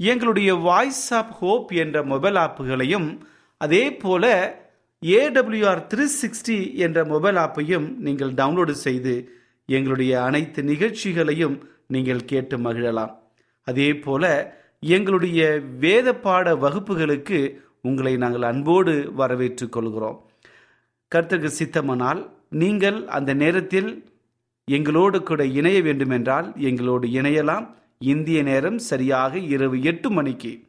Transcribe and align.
எங்களுடைய 0.00 0.54
Voice 0.54 1.12
of 1.12 1.30
Hope 1.30 1.70
என்ற 1.72 2.02
mobile 2.02 2.34
ஆப்புகளையும் 2.34 3.06
அதே 3.56 3.92
போல 3.92 4.24
ஏடபிள்யூஆர் 5.02 5.80
த்ரீ 5.92 6.04
சிக்ஸ்டி 6.20 6.58
என்ற 6.74 7.04
மொபைல் 7.04 7.36
ஆப்பையும் 7.36 7.86
நீங்கள் 7.96 8.30
டவுன்லோடு 8.30 8.70
செய்து 8.70 9.14
எங்களுடைய 9.66 10.22
அனைத்து 10.22 10.62
நிகழ்ச்சிகளையும் 10.62 11.56
நீங்கள் 11.86 12.24
கேட்டு 12.24 12.58
மகிழலாம். 12.58 13.12
அதே 13.64 13.88
போல 13.96 14.24
எங்களுடைய 14.80 15.60
வேத 15.78 16.14
பாட 16.14 16.54
வகுப்புகளுக்கு 16.54 17.40
உங்களை 17.82 18.16
நாங்கள் 18.16 18.42
அன்போடு 18.42 19.12
வரவேற்றுக் 19.16 19.74
கொள்கிறோம். 19.76 20.30
கருத்துக்கு 21.08 21.50
சித்தமானால் 21.58 22.22
நீங்கள் 22.50 23.06
அந்த 23.06 23.34
நேரத்தில் 23.34 23.90
எங்களோடு 24.64 25.22
கூட 25.22 25.44
இணைய 25.58 25.82
வேண்டுமென்றால் 25.82 26.52
எங்களோடு 26.56 27.08
இணையலாம். 27.08 27.66
இந்திய 27.98 28.42
நேரம் 28.42 28.78
சரியாக 28.78 29.38
இரவு 29.38 29.82
எட்டு 29.82 30.10
மணிக்கு. 30.10 30.64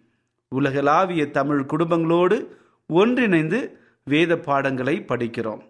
உலகளாவிய 0.50 1.31
தமிழ் 1.31 1.60
குடும்பங்களோடு 1.60 2.48
ஒன்றிணைந்து 2.88 3.78
வேத 4.04 4.38
பாடங்களை 4.38 5.06
படிக்கிறோம். 5.08 5.62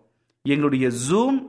எங்களுடைய 0.41 0.89
ஜூம் 1.09 1.39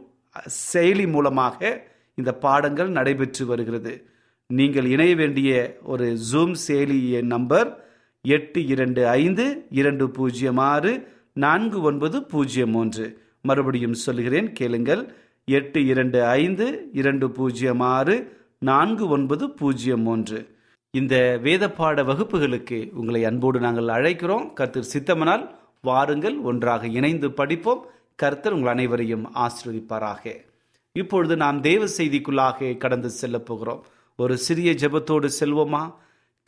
செயலி 0.73 1.11
மூலமாக 1.11 1.89
இந்த 2.15 2.35
பாடங்கள் 2.35 2.91
நடைபெற்று 2.91 3.47
வருகிறது. 3.47 4.09
நீங்கள் 4.47 4.85
இணைய 4.85 5.15
வேண்டிய 5.15 5.79
ஒரு 5.83 6.19
ஜூம் 6.33 6.55
செயலி 6.69 7.23
நம்பர் 7.23 7.89
எட்டு 8.23 8.67
இரண்டு 8.67 9.09
ஐந்து 9.09 9.67
இரண்டு 9.71 10.11
பூஜ்ஜியம் 10.11 10.57
ஆறு 10.57 11.09
நான்கு 11.33 11.81
ஒன்பது 11.81 12.25
பூஜ்ஜியம் 12.25 12.71
மூன்று. 12.71 13.23
மறுபடியும் 13.43 13.95
சொல்கிறேன் 13.95 14.53
கேளுங்கள். 14.53 15.13
எட்டு 15.45 15.87
இரண்டு 15.87 16.25
ஐந்து 16.25 16.89
இரண்டு 16.93 17.31
பூஜ்ஜியம் 17.31 17.81
ஆறு 17.81 18.39
நான்கு 18.65 19.09
ஒன்பது 19.09 19.51
பூஜ்ஜியம் 19.51 20.01
மூன்று 20.01 20.57
இந்த 20.91 21.39
வேத 21.43 21.71
பாட 21.71 22.03
வகுப்புகளுக்கு 22.03 22.91
உங்களை 22.93 23.25
அன்போடு 23.25 23.61
நாங்கள் 23.61 23.85
அழைக்கிறோம். 23.85 24.53
கர்த்தர் 24.53 24.89
சித்தமனால் 24.93 25.55
வாருங்கள் 25.83 26.39
ஒன்றாக 26.39 26.87
இணைந்து 26.87 27.33
படிப்போம். 27.33 27.87
கர்த்தர் 28.15 28.53
உங்கள் 28.53 28.71
அனைவரையும் 28.71 29.33
ஆசிர்வதிப்பாராக. 29.35 30.45
இப்பொழுது 30.93 31.37
நாம் 31.37 31.61
தேவ 31.61 31.85
செய்திக்குள்ளாக 31.85 32.77
கடந்து 32.77 33.11
செல்ல 33.11 33.39
போகிறோம். 33.39 33.85
ஒரு 34.17 34.39
சிறிய 34.39 34.73
ஜெபத்தோடு 34.73 35.29
செல்வோமா? 35.41 35.95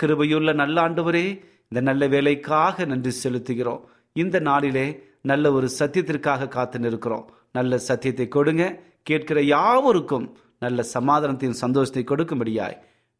கிருபையுள்ள 0.03 0.55
நல்ல 0.55 0.89
ஆண்டவரே 0.89 1.27
இந்த 1.63 1.81
நல்ல 1.81 2.07
வேலைக்காக 2.07 2.85
நன்றி 2.85 3.13
செலுத்துகிறோம். 3.25 3.81
இந்த 4.13 4.39
நாளிலே 4.39 5.03
நல்ல 5.23 5.53
ஒரு 5.53 5.69
சத்தியத்திற்காக 5.79 6.49
காத்து 6.49 6.79
நிற்கிறோம். 6.79 7.31
நல்ல 7.53 7.79
சத்தியத்தை 7.79 8.29
கொடுங்க. 8.29 8.83
கேட்கிற 9.03 9.43
யாவருக்கும் 9.43 10.37
நல்ல 10.63 10.83
சமாதானத்தின் 10.83 11.51
சந்தோஷத்தை 11.51 12.03
கொடுக்கும்படியாய் 12.05 12.79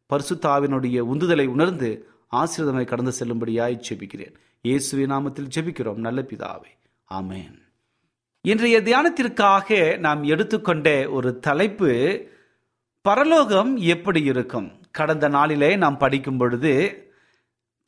பரிசுத்தாவினுடைய 0.09 0.97
உந்துதலை 1.13 1.45
உணர்ந்து 1.45 2.07
ஆசிரியமை 2.31 2.85
கடந்து 2.85 3.13
செல்லும்படியாய் 3.19 3.81
ஜெபிக்கிறேன். 3.89 4.33
இயேசுவின் 4.61 5.11
நாமத்தில் 5.11 5.49
ஜெபிக்கிறோம். 5.55 5.95
நல்ல 5.95 6.21
பிதாவே. 6.21 6.71
ஆமேன். 7.09 7.57
இன்றைய 8.41 8.81
தியானத்திற்காக 8.81 9.97
நாம் 9.97 10.23
எடுத்துக்கொண்ட 10.23 11.09
ஒரு 11.09 11.39
தலைப்பு 11.39 11.91
பரலோகம் 13.01 13.77
எப்படி 13.77 14.23
இருக்கும்? 14.23 14.71
கடந்த 14.91 15.27
நாளிலே 15.27 15.75
நாம் 15.75 15.97
படிக்கும் 15.97 16.37
பொழுது 16.37 16.71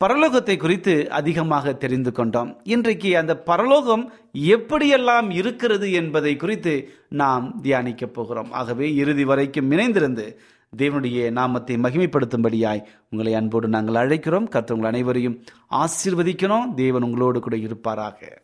பரலோகத்தை 0.04 0.56
குறித்து 0.56 1.10
அதிகமாக 1.10 1.72
தெரிந்து 1.72 2.12
கொண்டோம். 2.12 2.60
இன்றைக்கு 2.64 3.18
அந்த 3.18 3.38
பரலோகம் 3.38 4.12
எப்படியெல்லாம் 4.32 5.34
இருக்கிறது 5.34 5.92
என்பதை 5.92 6.36
குறித்து 6.36 6.88
நாம் 7.08 7.60
தியானிக்கப் 7.62 8.12
போகிறோம். 8.12 8.52
ஆகவே 8.52 8.94
இறுதி 8.94 9.24
வரைக்கும் 9.24 9.70
இணைந்திருந்து 9.70 10.34
தேவனுடைய 10.76 11.30
நாமத்தை 11.30 11.76
மகிமைப்படுத்தும்படியாய் 11.76 12.82
உங்களை 13.10 13.34
அன்போடு 13.34 13.68
நாங்கள் 13.68 14.08
அழைக்கிறோம். 14.08 14.48
கர்த்தவங்கள் 14.48 14.84
அனைவரையும் 14.84 15.44
ஆசீர்வதிக்கணும். 15.70 16.74
தேவன் 16.74 17.02
உங்களோடு 17.02 17.40
கூட 17.40 17.56
இருப்பாராக. 17.56 18.42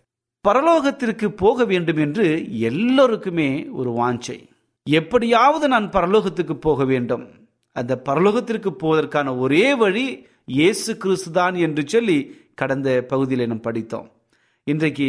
பரலோகத்திற்கு 0.49 1.29
போக 1.29 1.65
வேண்டும் 1.65 1.97
என்று 1.97 2.59
எல்லோருக்குமே 2.61 3.69
ஒரு 3.69 3.91
வாஞ்சை. 3.91 4.49
எப்படியாவது 4.85 5.69
நான் 5.69 5.89
பரலோகத்துக்கு 5.89 6.55
போக 6.55 6.85
வேண்டும். 6.85 7.29
அந்த 7.73 8.03
பரலோகத்திற்கு 8.09 8.71
போவதற்கான 8.71 9.39
ஒரே 9.39 9.75
வழி 9.75 10.31
இயேசு 10.49 10.91
கிறிஸ்து 11.03 11.31
தான் 11.31 11.57
என்று 11.67 11.83
சொல்லி 11.93 12.17
கடந்த 12.61 12.89
பகுதியில் 13.11 13.51
நாம் 13.51 13.67
படித்தோம். 13.67 14.09
இன்றைக்கு 14.67 15.09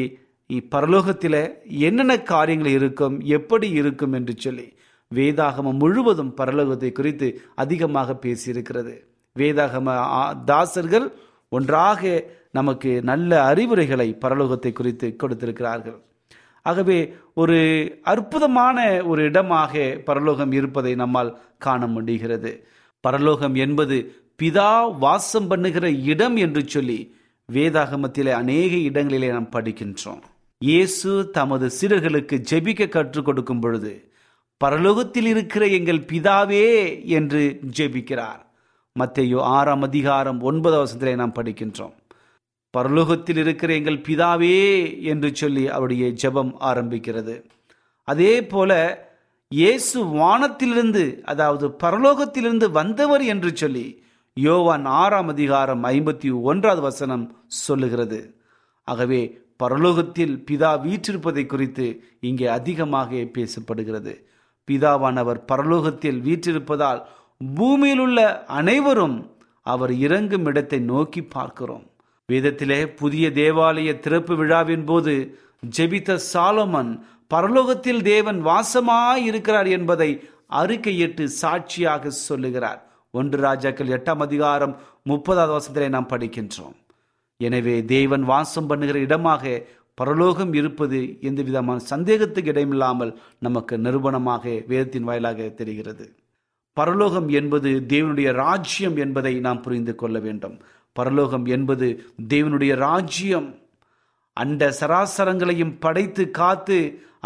பரலோகத்தில் 0.75 1.41
என்னென்ன 1.87 2.13
காரியங்கள் 2.31 2.75
இருக்கும் 2.77 3.15
எப்படி 3.37 3.67
இருக்கும் 3.79 4.15
என்று 4.19 4.33
சொல்லி 4.45 4.67
வேதாகமம் 5.11 5.79
முழுவதும் 5.83 6.31
பரலோகத்தை 6.39 6.91
குறித்து 6.91 7.27
அதிகமாக 7.63 8.15
பேசியிருக்கிறது. 8.25 8.93
வேதாகம 9.35 9.95
தாசர்கள் 10.45 11.07
ஒன்றாக 11.51 12.01
நமக்கு 12.51 12.91
நல்ல 13.11 13.31
அறிவுரைகளை 13.51 14.07
பரலோகத்தை 14.23 14.71
குறித்து 14.73 15.07
கொடுத்திருக்கிறார்கள். 15.21 15.99
ஆகவே 16.65 16.97
ஒரு 17.41 17.57
அற்புதமான 18.11 18.77
ஒரு 19.11 19.21
இடமாக 19.29 19.73
பரலோகம் 20.09 20.53
இருப்பதை 20.59 20.93
நம்மால் 20.95 21.31
காண 21.65 21.87
முடிகிறது. 21.95 22.51
பரலோகம் 23.03 23.55
என்பது 23.63 23.97
பிதா 24.41 24.97
வாசம் 24.99 25.47
பண்ணுகிற 25.47 25.85
இடம் 25.89 26.35
என்று 26.35 26.61
சொல்லி 26.67 26.99
வேதாகமத்திலே 27.49 28.31
அநேக 28.31 28.73
இடங்களிலே 28.89 29.29
நாம் 29.31 29.51
படிக்கின்றோம். 29.51 30.21
இயேசு 30.61 31.29
தமது 31.31 31.65
சிறர்களுக்கு 31.81 32.35
ஜெபிக்க 32.51 32.89
கற்றுக் 32.89 33.25
கொடுக்கும் 33.25 33.59
பொழுது 33.59 34.11
பரலோகத்தில் 34.61 35.27
இருக்கிற 35.33 35.63
எங்கள் 35.67 36.05
பிதாவே 36.11 36.65
என்று 37.17 37.41
ஜெபிக்கிறார். 37.77 38.41
மத்தையோ 38.99 39.39
ஆறாம் 39.57 39.81
அதிகாரம் 39.81 40.39
ஒன்பதாம் 40.41 40.83
வசனத்திலே 40.85 41.15
நாம் 41.15 41.37
படிக்கின்றோம். 41.39 41.95
பரலோகத்தில் 42.73 43.37
இருக்கிற 43.37 43.73
எங்கள் 43.73 44.03
பிதாவே 44.07 44.57
என்று 45.11 45.29
சொல்லி 45.35 45.63
அவருடைய 45.69 46.05
ஜெபம் 46.23 46.53
ஆரம்பிக்கிறது. 46.71 47.35
அதே 48.07 48.33
போல 48.43 48.71
இயேசு 49.51 49.97
வானத்திலிருந்து 50.05 51.03
அதாவது 51.23 51.65
பரலோகத்திலிருந்து 51.83 52.67
வந்தவர் 52.71 53.23
என்று 53.33 53.51
சொல்லி 53.55 53.85
யோவான் 54.35 54.85
ஆறாம் 54.85 55.27
அதிகாரம் 55.27 55.83
ஐம்பத்தி 55.83 56.41
ஒன்றாவது 56.41 56.81
வசனம் 56.81 57.25
சொல்லுகிறது. 57.47 58.35
ஆகவே 58.83 59.19
பரலோகத்தில் 59.63 60.33
பிதா 60.47 60.71
வீற்றிருப்பதை 60.85 61.45
குறித்து 61.45 62.03
இங்கே 62.19 62.47
அதிகமாக 62.47 63.11
பேசப்படுகிறது. 63.15 64.13
பிதாவானவர் 64.67 65.39
பரலோகத்தில் 65.51 66.19
வீற்றிருப்பதால் 66.27 67.01
பூமியில் 67.55 67.99
உள்ள 67.99 68.45
அனைவரும் 68.45 69.17
அவர் 69.61 69.93
இறங்கும் 69.93 70.45
இடத்தை 70.45 70.79
நோக்கி 70.79 71.23
பார்க்கிறோம். 71.23 71.85
வேதத்திலே 72.29 72.85
புதிய 72.85 73.29
தேவாலய 73.29 73.99
திறப்பு 73.99 74.35
விழாவின் 74.35 74.85
போது 74.85 75.13
ஜெபித்த 75.77 76.17
சாலமன் 76.33 76.91
பரலோகத்தில் 77.33 78.01
தேவன் 78.01 78.45
வாசமாய் 78.45 79.23
இருக்கிறார் 79.23 79.67
என்பதை 79.67 80.09
அறிக்கையிட்டு 80.49 81.23
சாட்சியாக 81.23 82.09
சொல்லுகிறார். 82.09 82.81
ஒன்று 83.13 83.37
ராஜாக்கள் 83.47 83.91
எட்டாம் 83.95 84.21
அதிகாரம் 84.25 84.73
முப்பதாவது 85.09 85.53
வசத்திலே 85.55 85.87
நாம் 85.95 86.09
படிக்கின்றோம். 86.13 86.75
எனவே 87.39 87.75
தேவன் 87.91 88.23
வாசம் 88.23 88.69
பண்ணுகிற 88.69 88.97
இடமாக 88.99 89.43
பரலோகம் 89.97 90.53
இருப்பது 90.59 90.99
எந்த 91.29 91.41
விதமான 91.41 91.83
சந்தேகத்துக்கு 91.91 92.51
இடமில்லாமல் 92.53 93.11
நமக்கு 93.39 93.77
நிரூபணமாக 93.77 94.53
வேதத்தின் 94.71 95.07
வாயிலாக 95.09 95.49
தெரிகிறது. 95.59 96.05
பரலோகம் 96.77 97.27
என்பது 97.39 97.71
தேவனுடைய 97.93 98.29
ராஜ்யம் 98.43 98.95
என்பதை 98.95 99.33
நாம் 99.47 99.61
புரிந்து 99.61 99.95
கொள்ள 99.95 100.17
வேண்டும். 100.19 100.55
பரலோகம் 100.95 101.45
என்பது 101.57 101.89
தேவனுடைய 102.33 102.75
ராஜ்யம். 102.87 103.49
அண்ட 104.37 104.71
சராசரங்களையும் 104.79 105.75
படைத்து 105.79 106.23
காத்து 106.39 106.79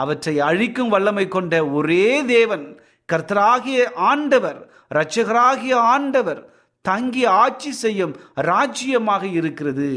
அவற்றை 0.04 0.34
அழிக்கும் 0.50 0.94
வல்லமை 0.96 1.28
கொண்ட 1.28 1.54
ஒரே 1.78 2.08
தேவன் 2.36 2.66
கர்த்தராகிய 3.10 3.82
ஆண்டவர் 4.12 4.60
இரட்சகராகிய 4.92 5.74
ஆண்டவர் 5.74 6.42
தங்கி 6.82 7.26
ஆட்சி 7.26 7.72
செய்யும் 7.72 8.14
ராஜ்யமாக 8.36 9.24
இருக்கிறது. 9.28 9.90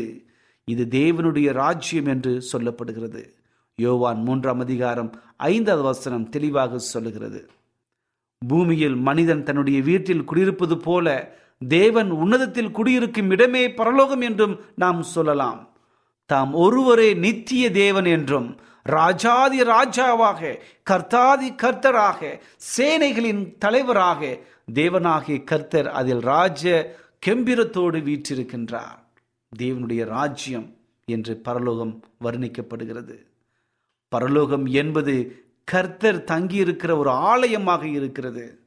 இது 0.64 0.84
தேவனுடைய 0.90 1.52
ராஜ்யம் 1.52 2.06
என்று 2.06 2.32
சொல்லப்படுகிறது. 2.52 3.22
யோவான் 3.78 4.20
மூன்றாம் 4.22 4.60
அதிகாரம் 4.60 5.10
ஐந்தாவது 5.36 5.82
வசனம் 5.82 6.28
தெளிவாக 6.28 6.78
சொல்லுகிறது. 6.78 7.40
பூமியில் 8.42 8.96
மனிதன் 8.96 9.42
தன்னுடைய 9.42 9.80
வீட்டில் 9.80 10.24
குடியிருப்பது 10.24 10.76
போல 10.76 11.06
தேவன் 11.68 12.10
உன்னதத்தில் 12.10 12.70
குடியிருக்கும் 12.70 13.30
இடமே 13.30 13.70
பரலோகம் 13.70 14.20
என்றும் 14.20 14.60
நாம் 14.74 15.02
சொல்லலாம். 15.02 15.60
தாம் 16.26 16.52
ஒருவரே 16.54 17.14
நித்திய 17.14 17.70
தேவன் 17.70 18.04
என்றும் 18.04 18.48
ராஜாதி 18.82 19.60
ராஜாவாக 19.62 20.58
கர்த்தாதி 20.90 21.48
கர்த்தராக 21.62 22.20
சேனைகளின் 22.76 23.42
தலைவராக 23.58 24.20
தேவனாகிய 24.72 25.44
கர்த்தர் 25.44 25.88
அதில் 25.88 26.20
ராஜ 26.20 26.96
கெம்பிரத்தோடு 27.26 28.00
வீற்றிருக்கின்றார். 28.00 28.98
தேவனுடைய 29.58 30.04
ராஜ்யம் 30.04 30.76
என்று 31.04 31.36
பரலோகம் 31.36 32.04
வர்ணிக்கப்படுகிறது. 32.20 33.26
பரலோகம் 34.08 34.66
என்பது 34.66 35.44
கர்த்தர் 35.64 36.24
தங்கியிருக்கிற 36.24 36.96
ஒரு 36.96 37.10
ஆலயமாக 37.10 37.86
இருக்கிறது. 37.86 38.60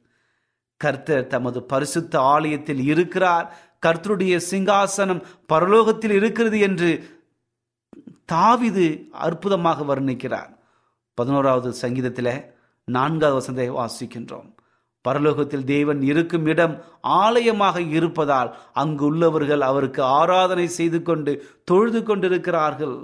கர்த்தர் 0.76 1.26
தமது 1.26 1.62
பரிசுத்த 1.62 2.20
ஆலயத்தில் 2.20 2.80
இருக்கிறார். 2.80 3.58
கர்த்தருடைய 3.86 4.40
சிங்காசனம் 4.50 5.22
பரலோகத்தில் 5.52 6.10
இருக்கிறது 6.10 6.58
என்று 6.60 6.90
தாவிது 8.32 9.10
அற்புதமாக 9.10 9.94
வர்ணிக்கிறார். 9.94 10.52
பதினோராவது 11.14 11.72
சங்கீதத்தில் 11.72 12.54
நான்காவது 12.84 13.36
வசந்தை 13.40 13.68
வாசிக்கின்றோம். 13.80 14.53
பரலோகத்தில் 15.08 15.64
தேவன் 15.64 16.02
இருக்கும் 16.02 16.46
இடம் 16.46 16.82
ஆலயமாக 17.02 17.80
இருப்பதால் 17.90 18.56
அங்கு 18.72 19.04
உள்ளவர்கள் 19.04 19.60
அவருக்கு 19.60 20.02
ஆராதனை 20.02 20.66
செய்து 20.68 21.02
கொண்டு 21.02 21.32
தொழுது 21.64 22.02
கொண்டிருக்கிறார்கள். 22.02 22.96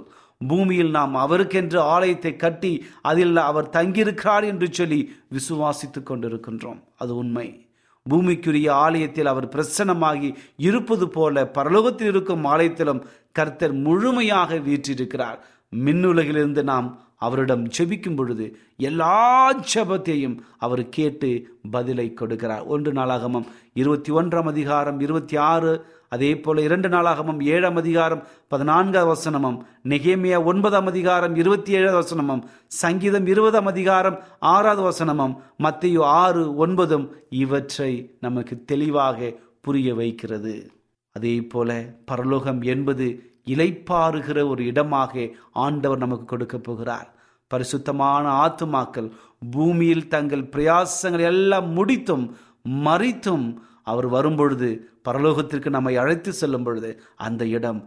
பூமியில் 0.47 0.89
நாம் 0.89 1.15
அவருக்கென்று 1.15 1.79
ஆலயத்தை 1.79 2.35
கட்டி 2.35 2.85
அதில் 3.01 3.37
அவர் 3.37 3.69
தங்கியிருக்கிறார் 3.69 4.43
என்று 4.43 4.67
சொல்லி 4.71 5.11
விசுவாசித்துக் 5.31 6.09
கொண்டிருக்கின்றோம். 6.09 6.79
அது 6.97 7.15
உண்மை. 7.15 7.65
பூமிக்குரிய 8.09 8.69
ஆலயத்தில் 8.69 9.25
அவர் 9.25 9.47
பிரசன்னமாகி 9.47 10.35
இருப்பது 10.57 11.07
போல 11.09 11.51
பரலோகத்தில் 11.53 12.09
இருக்கும் 12.13 12.45
ஆலயத்திலும் 12.45 13.01
கர்த்தர் 13.31 13.73
முழுமையாக 13.73 14.57
வீற்றிருக்கிறார். 14.57 15.39
மின்னுலகிலிருந்து 15.75 16.63
நாம் 16.63 16.87
அவரிடம் 17.21 17.63
ஜெபிக்கும் 17.77 18.15
பொழுது 18.15 18.45
எல்லா 18.77 19.15
செபத்தையும் 19.73 20.37
அவர் 20.57 20.83
கேட்டு 20.89 21.29
பதிலை 21.71 22.07
கொடுக்கிறார். 22.19 22.65
ஒன்று 22.65 22.91
நாளாகமம் 22.93 23.47
இருபத்தி 23.73 24.11
ஒன்றாம் 24.11 24.49
அதிகாரம் 24.53 24.99
இருபத்தி 24.99 25.35
ஆறு 25.51 25.71
அதே 26.09 26.29
போல 26.39 26.61
இரண்டு 26.61 26.87
நாளாகமம் 26.89 27.41
ஏழாம் 27.55 27.75
அதிகாரம் 27.75 28.23
பதினான்காம் 28.47 29.11
வசனமும் 29.11 29.59
நெகேமியா 29.83 30.39
ஒன்பதாம் 30.43 30.85
அதிகாரம் 30.85 31.35
இருபத்தி 31.35 31.71
ஏழாவது 31.71 32.01
வசனமும் 32.01 32.43
சங்கீதம் 32.81 33.27
இருபதாம் 33.27 33.65
அதிகாரம் 33.65 34.19
ஆறாவது 34.39 34.83
வசனமும் 34.89 35.37
மத்திய 35.57 36.05
ஆறு 36.23 36.43
ஒன்பதும் 36.65 37.07
இவற்றை 37.29 37.93
நமக்கு 38.19 38.57
தெளிவாக 38.65 39.31
புரிய 39.61 39.89
வைக்கிறது. 39.95 40.55
அதே 41.13 41.35
போல 41.53 41.71
பரலோகம் 42.05 42.61
என்பது 42.73 43.07
இலைப்பாறுகிற 43.53 44.37
ஒரு 44.51 44.61
இடமாக 44.71 45.23
ஆண்டவர் 45.65 46.03
நமக்கு 46.03 46.25
கொடுக்க 46.25 46.57
போகிறார். 46.57 47.07
பரிசுத்தமான 47.51 48.25
ஆத்துமாக்கள் 48.43 49.09
பூமியில் 49.53 50.09
தங்கள் 50.13 50.43
பிரயாசங்களை 50.53 51.25
எல்லாம் 51.33 51.69
முடித்தும் 51.77 52.25
மறித்தும் 52.87 53.45
அவர் 53.91 54.07
வரும்பொழுது 54.15 54.69
பரலோகத்திற்கு 55.07 55.69
நம்மை 55.75 55.93
அழைத்து 56.01 56.31
செல்லும் 56.39 56.65
பொழுது 56.67 56.89
அந்த 57.27 57.43
இடம் 57.57 57.81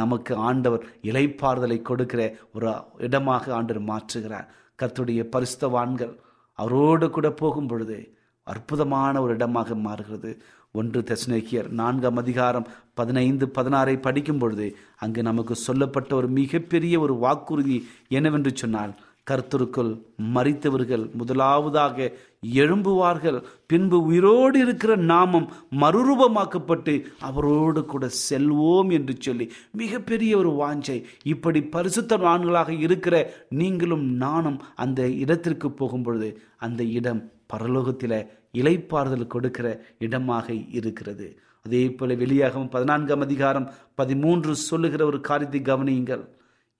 நமக்கு 0.00 0.32
ஆண்டவர் 0.48 0.84
இலைப்பாறுதலை 1.08 1.78
கொடுக்கிற 1.88 2.22
ஒரு 2.54 2.68
இடமாக 3.06 3.54
ஆண்டவர் 3.58 3.88
மாற்றுகிறார். 3.90 4.46
கர்த்துடைய 4.78 5.22
பரிசுத்தவான்கள் 5.34 6.14
அவரோடு 6.58 7.06
கூட 7.10 7.28
போகும் 7.40 7.68
பொழுது 7.70 7.98
அற்புதமான 8.46 9.14
ஒரு 9.24 9.32
இடமாக 9.38 9.74
மாறுகிறது. 9.86 10.30
ஒன்று 10.72 11.00
தெசனேக்கியர் 11.00 11.68
நான்காம் 11.68 12.16
அதிகாரம் 12.16 12.66
பதினைந்து 12.94 13.46
பதினாறை 13.46 14.00
படிக்கும் 14.00 14.38
பொழுது 14.38 14.76
அங்கு 14.96 15.22
நமக்கு 15.22 15.54
சொல்லப்பட்ட 15.54 16.16
ஒரு 16.16 16.28
மிகப்பெரிய 16.28 17.00
ஒரு 17.00 17.14
வாக்குறுதி 17.14 17.88
என்னவென்று 18.08 18.50
சொன்னால் 18.54 18.94
கர்த்தருக்குள் 19.30 20.00
மறித்தவர்கள் 20.34 21.12
முதலாவதாக 21.12 22.12
எழும்புவார்கள். 22.54 23.42
பின்பு 23.66 24.02
உயிரோடு 24.02 24.58
இருக்கிற 24.58 24.96
நாமம் 24.96 25.52
மறுரூபமாக்கப்பட்டு 25.80 27.04
அவரோடு 27.20 27.84
கூட 27.84 28.10
செல்வோம் 28.30 28.92
என்று 28.92 29.14
சொல்லி 29.18 29.52
மிகப்பெரிய 29.70 30.36
ஒரு 30.36 30.50
வாஞ்சை. 30.50 31.04
இப்படி 31.24 31.62
பரிசுத்த 31.62 32.18
பரிசுத்தவான்களாக 32.18 32.80
இருக்கிற 32.80 33.32
நீங்களும் 33.48 34.04
நானும் 34.04 34.62
அந்த 34.74 35.08
இடத்திற்கு 35.08 35.70
போகும் 35.70 36.02
பொழுது 36.02 36.40
அந்த 36.56 36.84
இடம் 36.84 37.30
பரலோகத்தில் 37.52 38.26
இலைப்பாறுதல் 38.60 39.32
கொடுக்கிற 39.34 39.66
இடமாக 39.98 40.46
இருக்கிறது. 40.78 41.26
அதே 41.66 41.82
போல 41.90 42.14
வெளியாகவும் 42.14 42.72
பதினான்காம் 42.74 43.20
அதிகாரம் 43.20 43.66
பதிமூன்று 43.94 44.52
சொல்லுகிற 44.68 45.02
ஒரு 45.06 45.20
காரியத்தை 45.28 45.60
கவனியுங்கள். 45.60 46.24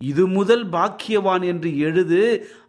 இது 0.00 0.22
முதல் 0.26 0.64
பாக்கியவான் 0.68 1.44
என்று 1.50 1.70
எழுது 1.78 2.20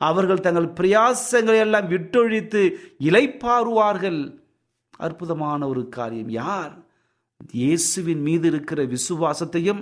அவர்கள் 0.10 0.44
தங்கள் 0.48 0.74
பிரயாசங்களை 0.80 1.60
எல்லாம் 1.66 1.90
விட்டொழித்து 1.90 2.62
இலைப்பாறுவார்கள் 3.08 4.20
அற்புதமான 5.06 5.62
ஒரு 5.68 5.84
காரியம். 5.90 6.30
யார்? 6.30 6.74
இயேசுவின் 7.62 8.22
மீது 8.22 8.48
இருக்கிற 8.48 8.82
விசுவாசத்தையும் 8.96 9.82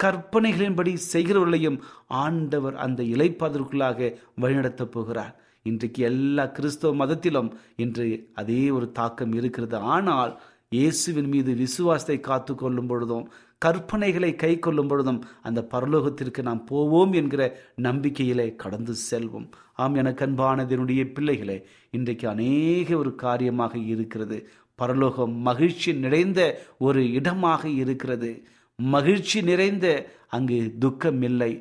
கற்பனைகளின்படி 0.00 0.92
செய்கிறவர்களையும் 1.12 1.78
ஆண்டவர் 2.06 2.76
அந்த 2.84 3.00
இலைப்பாதற்குள்ளாக 3.14 4.10
வழிநடத்தப் 4.40 4.92
போகிறார். 4.96 5.34
இன்றைக்கு 5.70 6.00
எல்லா 6.10 6.44
கிறிஸ்தவ 6.56 6.92
மதத்திலும் 6.94 7.50
இன்று 7.76 8.06
அதே 8.40 8.62
ஒரு 8.70 8.86
தாக்கம் 8.98 9.32
இருக்கிறது. 9.32 9.76
ஆனால் 9.94 10.32
இயேசுவின் 10.76 11.28
மீது 11.28 11.50
விசுவாசத்தை 11.54 12.16
காத்து 12.20 12.52
கொள்ளும் 12.54 12.86
பொழுதும் 12.86 13.24
கற்பனைகளை 13.64 14.30
கை 14.34 14.52
கொள்ளும் 14.58 14.88
பொழுதும் 14.90 15.20
அந்த 15.42 15.60
பரலோகத்திற்கு 15.72 16.40
நாம் 16.42 16.62
போவோம் 16.64 17.12
என்கிற 17.12 17.42
நம்பிக்கையிலே 17.86 18.46
கடந்து 18.62 18.94
செல்வோம். 19.10 19.46
ஆம் 19.82 19.94
எனக்கு 19.94 20.24
அன்பானதனுடைய 20.26 21.02
பிள்ளைகளே 21.16 21.58
இன்றைக்கு 21.90 22.26
அநேக 22.28 22.88
ஒரு 22.96 23.12
காரியமாக 23.14 23.74
இருக்கிறது. 23.92 24.38
பரலோகம் 24.78 25.34
மகிழ்ச்சி 25.48 25.90
நிறைந்த 26.04 26.40
ஒரு 26.78 27.02
இடமாக 27.18 27.62
இருக்கிறது. 27.82 28.30
மகிழ்ச்சி 28.78 29.38
நிறைந்த 29.42 29.86
அங்கு 30.28 30.58
துக்கம் 30.78 31.22
இல்லை 31.22 31.52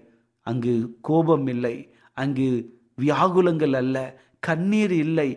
அங்கு 0.48 0.74
கோபம் 1.02 1.48
இல்லை 1.48 1.76
அங்கு 2.18 2.48
வியாகுலங்கள் 3.04 3.76
அல்ல 3.82 3.98
கண்ணீர் 4.40 4.94
இல்லை 5.06 5.30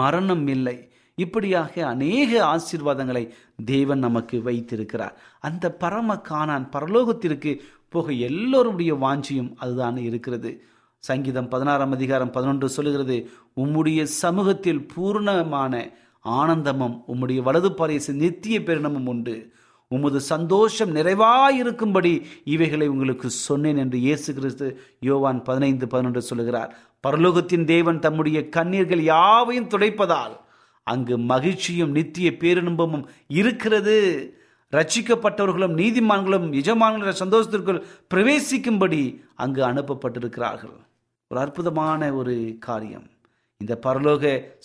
மரணம் 0.00 0.46
இல்லை. 0.46 0.76
இப்படியாக 1.18 1.72
அநேக 1.86 2.30
ஆசீர்வாதங்களை 2.52 3.24
தேவன் 3.64 3.98
நமக்கு 3.98 4.36
வைத்திருக்கிறார். 4.42 5.16
அந்த 5.40 5.64
பரம 5.82 6.16
காணான் 6.30 6.64
பரலோகத்திற்கு 6.74 7.52
போக 7.88 8.12
எல்லோருடைய 8.28 8.92
வாஞ்சியும் 8.94 9.50
அதுதான் 9.56 9.98
இருக்கிறது. 10.08 10.50
சங்கீதம் 11.04 11.48
பதினாறாம் 11.48 11.92
அதிகாரம் 11.92 12.30
பதினொன்று 12.30 12.68
சொல்லுகிறது 12.68 13.16
உம்முடைய 13.56 14.02
சமூகத்தில் 14.22 14.86
பூர்ணமான 14.92 15.74
ஆனந்தமும் 16.24 16.96
உம்முடைய 17.12 17.40
வலது 17.42 17.70
பரிசு 17.72 18.12
நித்திய 18.22 18.58
பெருணமும் 18.60 19.08
உண்டு. 19.12 19.36
உமது 19.90 20.20
சந்தோஷம் 20.20 20.94
நிறைவாயிருக்கும்படி 20.94 22.12
இவைகளை 22.44 22.86
உங்களுக்கு 22.88 23.28
சொன்னேன் 23.30 23.76
என்று 23.76 23.98
இயேசு 23.98 24.28
கிறிஸ்து 24.34 24.68
யோவான் 25.00 25.40
பதினைந்து 25.42 25.86
பதினொன்று 25.88 26.22
சொல்லுகிறார். 26.22 26.70
பரலோகத்தின் 27.04 27.64
தேவன் 27.64 27.98
தம்முடைய 27.98 28.38
கண்ணீர்கள் 28.56 29.02
யாவையும் 29.12 29.68
துடைப்பதால் 29.68 30.34
அங்கு 30.82 31.14
மகிழ்ச்சியும் 31.18 31.90
நித்திய 31.90 32.36
பேரின்பமும் 32.36 33.04
இருக்கிறது. 33.40 33.96
ரட்சிக்கப்பட்டவர்களும் 34.72 35.76
நீதிமான்களும் 35.80 36.46
எஜமான்களும் 36.60 37.20
சந்தோஷத்திற்குள் 37.24 37.80
பிரவேசிக்கும்படி 38.14 39.02
அங்கு 39.34 39.62
அனுப்பப்பட்டிருக்கிறார்கள். 39.70 40.76
ஒரு 41.30 41.40
அற்புதமான 41.40 42.12
ஒரு 42.12 42.34
காரியம். 42.60 43.06
இந்த 43.60 43.74
பரலோக 43.86 44.24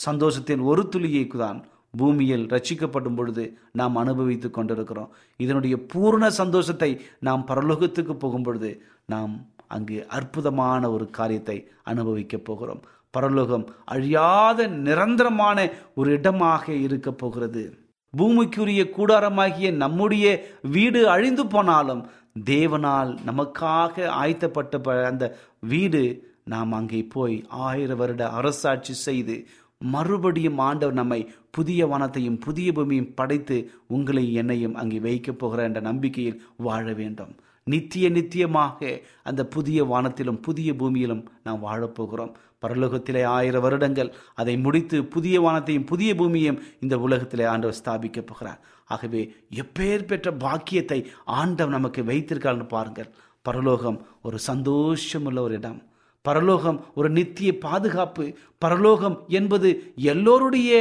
சந்தோஷத்தின் 0.09 0.61
ஒரு 0.69 0.83
துளியை 0.87 1.27
தான் 1.27 1.59
பூமியில் 1.97 2.45
ரட்சிக்கப்படும் 2.53 3.15
பொழுது 3.15 3.43
நாம் 3.71 3.95
அனுபவித்துக் 3.95 4.53
கொண்டிருக்கிறோம். 4.53 5.11
இதனுடைய 5.37 5.75
பூர்ண 5.93 6.27
சந்தோஷத்தை 6.41 6.91
நாம் 7.19 7.45
பரலோகத்துக்கு 7.47 8.13
போகும் 8.13 8.43
பொழுது 8.43 8.71
நாம் 9.05 9.33
அங்கு 9.69 10.07
அற்புதமான 10.07 10.91
ஒரு 10.91 11.09
காரியத்தை 11.09 11.67
அனுபவிக்கப் 11.83 12.45
போகிறோம். 12.45 12.81
பரலோகம் 13.09 13.69
அழியாத 13.85 14.67
நிரந்தரமான 14.67 15.69
ஒரு 15.95 16.11
இடமாக 16.11 16.73
இருக்க 16.73 17.11
போகிறது. 17.11 17.77
பூமிக்குரிய 18.17 18.89
கூடாரமாகிய 18.97 19.73
நம்முடைய 19.73 20.45
வீடு 20.61 21.09
அழிந்து 21.09 21.47
போனாலும் 21.47 22.07
தேவனால் 22.49 23.17
நமக்காக 23.25 24.05
ஆயத்தப்பட்ட 24.05 24.77
ப- 24.77 25.05
அந்த 25.05 25.37
வீடு 25.59 26.33
நாம் 26.45 26.71
அங்கே 26.71 27.03
போய் 27.03 27.45
ஆயிரம் 27.47 27.97
வருட 27.97 28.29
அரசாட்சி 28.29 28.93
செய்து 28.93 29.47
மறுபடியும் 29.77 30.57
ஆண்டவர் 30.57 30.95
நம்மை 30.95 31.31
புதிய 31.51 31.87
வனத்தையும் 31.87 32.39
புதிய 32.39 32.71
பூமியும் 32.71 33.13
படைத்து 33.13 33.71
உங்களை 33.87 34.33
என்னையும் 34.33 34.75
அங்கே 34.75 34.99
வைக்கப் 34.99 35.39
போகிற 35.39 35.63
என்ற 35.63 35.79
நம்பிக்கையில் 35.79 36.41
வாழ 36.57 36.93
வேண்டும். 36.93 37.35
நித்திய 37.73 38.05
நித்தியமாக 38.09 38.89
அந்த 39.23 39.41
புதிய 39.55 39.85
வானத்திலும் 39.85 40.41
புதிய 40.47 40.69
பூமியிலும் 40.73 41.23
நாம் 41.43 41.65
வாழப்போகிறோம். 41.65 42.33
பரலோகத்திலே 42.65 43.23
ஆயிரம் 43.37 43.61
வருடங்கள் 43.61 44.09
அதை 44.35 44.55
முடித்து 44.57 44.97
புதிய 45.15 45.35
வானத்தையும் 45.41 45.89
புதிய 45.91 46.11
பூமியையும் 46.15 46.61
இந்த 46.81 46.95
உலகத்திலே 46.99 47.45
ஆண்டவர் 47.53 47.79
ஸ்தாபிக்கப் 47.81 48.29
போகிறார். 48.31 48.59
ஆகவே 48.85 49.21
எப்பேர் 49.61 50.07
பெற்ற 50.07 50.33
பாக்கியத்தை 50.45 50.99
ஆண்டவர் 51.39 51.75
நமக்கு 51.77 52.01
வைத்திருக்கார்னு 52.09 52.67
பாருங்கள். 52.67 53.09
பரலோகம் 53.47 53.99
ஒரு 54.21 54.37
சந்தோஷமுள்ள 54.47 55.39
ஒரு 55.39 55.55
இடம். 55.55 55.79
பரலோகம் 56.25 56.79
ஒரு 56.95 57.09
நித்திய 57.17 57.49
பாதுகாப்பு. 57.57 58.25
பரலோகம் 58.57 59.17
என்பது 59.27 59.69
எல்லோருடைய 59.95 60.71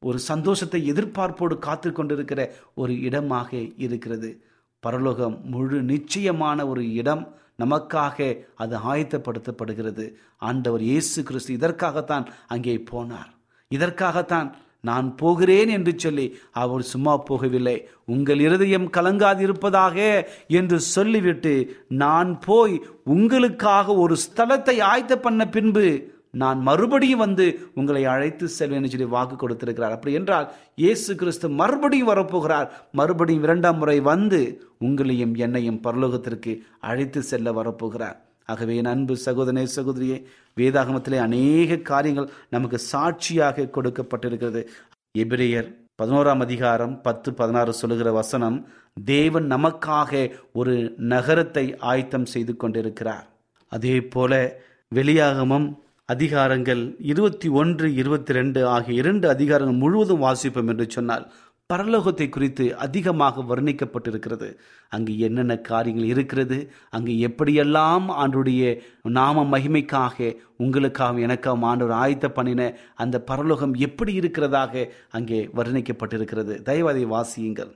ஒரு 0.00 0.18
சந்தோஷத்தை 0.30 0.80
எதிர்பார்ப்போடு 0.92 1.54
காத்து 1.58 1.90
கொண்டிருக்கிற 1.92 2.40
ஒரு 2.74 2.92
இடமாக 3.00 3.50
இருக்கிறது. 3.86 4.30
பரலோகம் 4.80 5.36
முழு 5.44 5.82
நிச்சயமான 5.82 6.66
ஒரு 6.66 6.82
இடம் 6.92 7.24
நமக்காக 7.62 8.16
அது 8.54 8.76
ஆயத்தப்படுத்தப்படுகிறது. 8.92 10.04
ஆண்டவர் 10.38 10.82
இயேசு 10.82 11.22
கிறிஸ்து 11.22 11.52
இதற்காகத்தான் 11.52 12.26
அங்கே 12.46 12.76
போனார். 12.90 13.30
இதற்காகத்தான் 13.70 14.48
நான் 14.80 15.06
போகிறேன் 15.16 15.68
என்று 15.68 15.92
சொல்லி 15.96 16.26
அவர் 16.62 16.82
சும்மா 16.82 17.14
போகவில்லை. 17.28 17.76
உங்கள் 18.04 18.40
இருதயம் 18.40 18.88
கலங்காதிருப்பதாக 18.92 19.96
என்று 20.58 20.78
சொல்லிவிட்டு 20.80 21.54
நான் 21.88 22.30
போய் 22.40 22.76
உங்களுக்காக 23.14 23.94
ஒரு 23.94 24.16
ஸ்தலத்தை 24.26 24.76
ஆயத்த 24.90 25.16
பண்ண 25.16 25.48
பின்பு 25.48 25.86
நான் 26.30 26.60
மறுபடியும் 26.60 27.22
வந்து 27.24 27.46
உங்களை 27.74 28.04
அழைத்து 28.04 28.48
செல்வேன் 28.48 28.88
சொல்லி 28.92 29.08
வாக்கு 29.14 29.36
கொடுத்திருக்கிறார். 29.36 29.94
அப்படி 29.96 30.14
என்றால் 30.14 30.46
இயேசு 30.74 31.14
கிறிஸ்து 31.14 31.48
மறுபடியும் 31.60 32.10
வரப்போகிறார். 32.12 32.68
மறுபடியும் 32.92 33.42
இரண்டாம் 33.42 33.78
முறை 33.78 34.00
வந்து 34.00 34.40
உங்களையும் 34.80 35.34
என்னையும் 35.36 35.82
பரலோகத்திற்கு 35.86 36.54
அழைத்து 36.80 37.22
செல்ல 37.22 37.52
வரப்போகிறார். 37.52 38.16
ஆகவே 38.44 38.76
என் 38.76 38.92
அன்பு 38.92 39.14
சகோதரனே 39.24 39.64
சகோதரியே 39.76 40.18
வேதாகமத்திலே 40.56 41.18
அநேக 41.18 41.78
காரியங்கள் 41.90 42.30
நமக்கு 42.50 42.78
சாட்சியாக 42.78 43.70
கொடுக்கப்பட்டிருக்கிறது. 43.76 44.62
எபிரேயர் 45.14 45.68
பதினோராம் 46.02 46.42
அதிகாரம் 46.46 47.00
பத்து 47.02 47.34
பதினாறு 47.34 47.72
சொல்லுகிற 47.72 48.12
வசனம் 48.12 48.58
தேவன் 49.04 49.46
நமக்காக 49.52 50.30
ஒரு 50.52 50.74
நகரத்தை 50.96 51.64
ஆயத்தம் 51.78 52.28
செய்து 52.34 52.56
கொண்டிருக்கிறார். 52.56 53.26
அதே 53.68 54.00
போல 54.14 54.32
வெளியாகமம் 54.94 55.66
அதிகாரங்கள் 56.12 56.96
இருபத்தி 56.98 57.48
ஒன்று 57.48 57.94
இருபத்தி 57.94 58.32
ரெண்டு 58.32 58.66
ஆகிய 58.66 58.98
இரண்டு 58.98 59.32
அதிகாரங்கள் 59.32 59.82
முழுவதும் 59.82 60.22
வாசிப்போம் 60.22 60.68
என்று 60.68 60.90
சொன்னால் 60.90 61.24
பரலோகத்தை 61.72 62.28
குறித்து 62.28 62.76
அதிகமாக 62.76 63.42
வர்ணிக்கப்பட்டிருக்கிறது. 63.42 64.48
அங்கு 64.88 65.18
என்னென்ன 65.18 65.56
காரியங்கள் 65.56 66.06
இருக்கிறது? 66.06 66.70
அங்கு 66.90 67.12
எப்படியெல்லாம் 67.28 68.06
ஆண்டுடைய 68.22 68.80
நாம 69.02 69.58
மகிமைக்காக 69.58 70.36
உங்களுக்காக 70.56 71.18
எனக்காக 71.18 71.66
ஆண்டவர் 71.66 71.96
ஆயத்த 71.96 72.28
பண்ணின 72.28 72.76
அந்த 72.94 73.20
பரலோகம் 73.20 73.74
எப்படி 73.74 74.18
இருக்கிறதாக 74.18 74.86
அங்கே 75.10 75.50
வர்ணிக்கப்பட்டிருக்கிறது. 75.56 76.54
தயவாதை 76.62 77.04
வாசியுங்கள். 77.06 77.74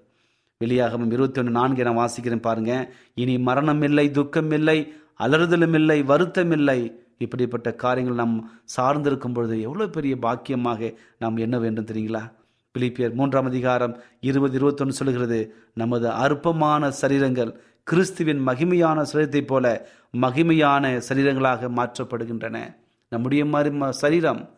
வெளியாகவும் 0.65 1.13
இருபத்தி 1.13 1.41
ஒன்று 1.41 1.51
நான்கு 1.51 1.85
நான் 1.85 2.03
வாசிக்கிறேன் 2.05 2.47
பாருங்க. 2.49 2.95
இனி 3.15 3.39
மரணம் 3.39 3.83
இல்லை 3.83 4.11
துக்கம் 4.11 4.51
இல்லை 4.51 4.93
அலறுதலும் 5.19 5.75
இல்லை 5.75 6.03
வருத்தம் 6.03 6.51
இல்லை 6.51 6.81
இப்படிப்பட்ட 7.21 7.75
காரியங்கள் 7.75 8.25
நாம் 8.25 8.51
சார்ந்திருக்கும் 8.77 9.35
பொழுது 9.35 9.61
எவ்வளோ 9.61 9.87
பெரிய 9.87 10.17
பாக்கியமாக 10.17 10.95
நாம் 11.19 11.37
என்ன 11.37 11.59
வேண்டும் 11.59 11.85
தெரியுங்களா? 11.85 12.33
பிலிப்பியர் 12.79 13.13
மூன்றாம் 13.13 13.45
அதிகாரம் 13.45 13.99
இருபது 14.21 14.55
இருபத்தொன்று 14.55 14.93
சொல்கிறது 14.93 15.55
நமது 15.75 16.11
அற்பமான 16.11 16.93
சரீரங்கள் 17.01 17.55
கிறிஸ்துவின் 17.85 18.47
மகிமையான 18.47 19.07
சரீரத்தைப் 19.13 19.47
போல 19.47 19.89
மகிமையான 20.17 21.03
சரீரங்களாக 21.09 21.69
மாற்றப்படுகின்றன. 21.69 22.77
நம்முடைய 23.09 23.45
மறு 23.45 23.71
ம- 23.71 23.89
சரீரம் 23.89 24.51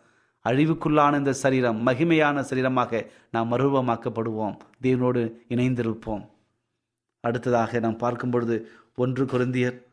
அழிவுக்குள்ளான 0.44 1.18
இந்த 1.18 1.32
சரீரம் 1.32 1.86
மகிமையான 1.86 2.44
சரீரமாக 2.50 3.06
நாம் 3.30 3.52
மறுபமாக்கப்படுவோம் 3.52 4.56
தேவனோடு 4.82 5.32
இணைந்திருப்போம். 5.48 6.28
அடுத்ததாக 7.20 7.78
நாம் 7.78 7.96
பார்க்கும் 7.96 8.30
பொழுது 8.30 8.68
ஒன்று 8.94 9.24
குருந்தியர் 9.24 9.90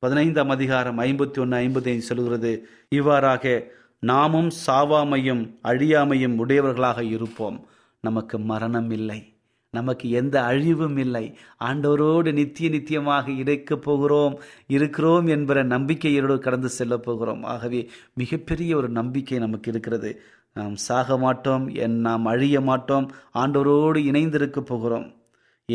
பதினைந்தாம் 0.00 0.48
அதிகாரம் 0.48 0.98
ஐம்பத்தி 0.98 1.38
ஒன்று 1.38 1.58
ஐம்பத்தி 1.58 1.86
ஐந்து 1.86 2.00
சொல்கிறது 2.00 2.68
இவ்வாறாக 2.88 3.72
நாமும் 4.00 4.48
சாவாமையும் 4.66 5.58
அழியாமையும் 5.64 6.36
உடையவர்களாக 6.36 7.04
இருப்போம். 7.04 7.66
நமக்கு 8.00 8.38
மரணம் 8.38 8.90
இல்லை. 8.90 9.36
நமக்கு 9.70 10.10
எந்த 10.10 10.42
அழிவும் 10.42 10.96
இல்லை. 10.96 11.36
ஆண்டவரோடு 11.64 12.32
நித்திய 12.32 12.68
நித்தியமாக 12.68 13.30
இணைக்கப் 13.30 13.82
போகிறோம். 13.82 14.40
இருக்கிறோம் 14.66 15.26
என்கிற 15.26 15.64
நம்பிக்கையோடு 15.64 16.38
கடந்து 16.38 16.68
செல்லப் 16.68 17.02
போகிறோம். 17.02 17.42
ஆகவே 17.42 17.90
மிகப்பெரிய 18.14 18.76
ஒரு 18.76 18.88
நம்பிக்கை 18.88 19.38
நமக்கு 19.38 19.70
இருக்கிறது. 19.70 20.20
நாம் 20.54 20.76
சாக 20.76 21.18
மாட்டோம். 21.18 21.68
என் 21.68 22.00
நாம் 22.00 22.24
அழிய 22.24 22.60
மாட்டோம். 22.60 23.10
ஆண்டவரோடு 23.34 23.96
இணைந்திருக்கப் 23.96 24.66
போகிறோம். 24.66 25.17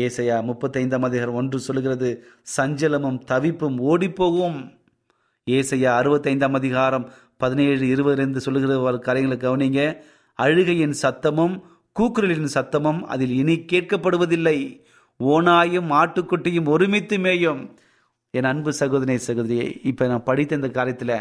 ஏசையா 0.02 0.36
முப்பத்தைந்தாம் 0.46 1.04
அதிகாரம் 1.04 1.34
ஒன்று 1.34 1.58
சொல்கிறது 1.58 2.08
சஞ்சலமும் 2.56 3.18
தவிப்பும் 3.24 3.76
ஓடிப்போகும். 3.90 4.56
ஏசையா 5.50 5.90
அறுபத்தைந்தாம் 5.98 6.54
அதிகாரம் 6.54 7.04
பதினேழு 7.36 7.84
இருபதுலேருந்து 7.86 8.36
சொல்லுகிற 8.36 8.80
ஒரு 8.80 8.98
காரியங்களை 8.98 9.36
கவனிங்க. 9.44 10.00
அழுகையின் 10.38 10.96
சத்தமும் 11.02 11.54
கூக்குரலின் 11.96 12.50
சத்தமும் 12.54 13.00
அதில் 13.02 13.30
இனி 13.30 13.56
கேட்கப்படுவதில்லை. 13.72 14.58
ஓனாயும் 15.20 15.92
ஆட்டுக்குட்டியும் 16.00 16.68
ஒருமித்து 16.68 17.18
மேயும். 17.18 17.62
என் 18.30 18.44
அன்பு 18.44 18.72
சகோதரி 18.72 19.18
சகோதரியை 19.18 19.80
இப்போ 19.82 20.06
நான் 20.06 20.22
படித்த 20.22 20.54
இந்த 20.54 20.68
காரியத்தில் 20.68 21.16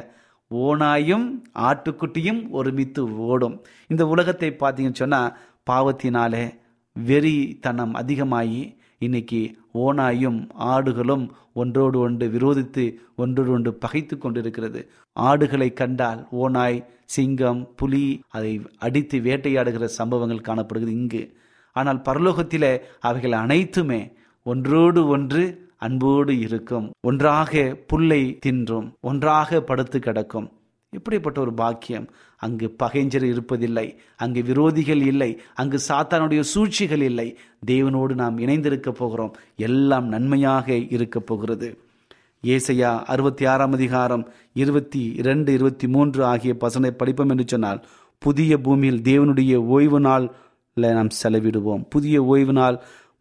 ஓனாயும் 0.51 1.29
ஆட்டுக்குட்டியும் 1.69 2.49
ஒருமித்து 2.49 3.17
ஓடும். 3.17 3.63
இந்த 3.88 4.07
உலகத்தை 4.07 4.51
பார்த்தீங்கன்னு 4.59 5.03
சொன்னால் 5.05 5.38
பாவத்தினாலே 5.71 6.62
வெறித்தனம் 6.99 7.93
அதிகமாகி 7.93 8.77
இன்னைக்கு 8.97 9.39
ஓனாயும் 9.73 10.49
ஆடுகளும் 10.60 11.29
ஒன்றோடு 11.53 11.99
ஒன்று 11.99 12.27
விரோதித்து 12.27 12.93
ஒன்றோடு 13.15 13.51
ஒன்று 13.51 13.73
பகைத்து 13.73 14.17
கொண்டிருக்கிறது. 14.17 14.89
ஆடுகளை 15.13 15.73
கண்டால் 15.73 16.27
ஓனாய் 16.32 16.86
சிங்கம் 17.06 17.69
புலி 17.75 18.21
அதை 18.29 18.62
அடித்து 18.77 19.19
வேட்டையாடுகிற 19.19 19.84
சம்பவங்கள் 19.84 20.41
காணப்படுகிறது 20.41 20.99
இங்கு. 20.99 21.38
ஆனால் 21.71 22.01
பரலோகத்தில் 22.10 22.82
அவைகள் 22.99 23.32
அனைத்துமே 23.32 24.12
ஒன்றோடு 24.43 25.08
ஒன்று 25.08 25.71
அன்போடு 25.77 26.39
இருக்கும். 26.39 26.91
ஒன்றாக 27.01 27.77
புல்லை 27.88 28.39
தின்றும் 28.45 28.91
ஒன்றாக 29.01 29.62
படுத்து 29.62 29.99
கிடக்கும். 29.99 30.51
இப்படிப்பட்ட 30.89 31.41
ஒரு 31.41 31.53
பாக்கியம்? 31.53 32.08
அங்கு 32.45 32.67
பகைஞ்சர் 32.84 33.25
இருப்பதில்லை 33.34 33.88
அங்கு 34.17 34.41
விரோதிகள் 34.41 35.01
இல்லை 35.12 35.32
அங்கு 35.56 35.79
சாத்தானுடைய 35.88 36.41
சூழ்ச்சிகள் 36.53 37.03
இல்லை. 37.10 37.27
தேவனோடு 37.67 38.13
நாம் 38.21 38.38
இணைந்திருக்க 38.38 38.91
போகிறோம். 38.91 39.34
எல்லாம் 39.67 40.08
நன்மையாக 40.08 40.67
இருக்க 40.95 41.19
போகிறது. 41.19 41.69
ஏசையா 42.45 42.91
அறுபத்தி 43.13 43.45
ஆறாம் 43.45 43.73
அதிகாரம் 43.73 44.23
இருபத்தி 44.53 45.03
இரண்டு 45.17 45.53
இருபத்தி 45.53 45.88
மூன்று 45.88 46.21
ஆகிய 46.25 46.53
பசனை 46.58 46.91
படிப்போம் 46.91 47.29
என்று 47.29 47.45
சொன்னால் 47.47 47.82
புதிய 48.19 48.58
பூமியில் 48.58 49.01
தேவனுடைய 49.01 49.56
ஓய்வு 49.75 49.99
நாளில் 49.99 50.32
நாம் 50.97 51.15
செலவிடுவோம். 51.23 51.84
புதிய 51.89 52.23
ஓய்வு 52.23 52.53
நாள் 52.53 52.77